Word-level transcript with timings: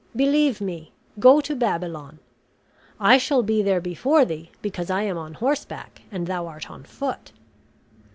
Believe 0.15 0.59
me, 0.61 0.91
go 1.19 1.41
to 1.41 1.55
Babylon. 1.55 2.17
I 2.99 3.19
shall 3.19 3.43
be 3.43 3.61
there 3.61 3.79
before 3.79 4.25
thee, 4.25 4.49
because 4.63 4.89
I 4.89 5.03
am 5.03 5.15
on 5.19 5.35
horseback, 5.35 6.01
and 6.11 6.25
thou 6.25 6.47
art 6.47 6.71
on 6.71 6.83
foot. 6.85 7.31